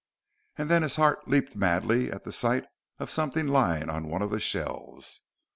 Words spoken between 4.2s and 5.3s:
of the shelves.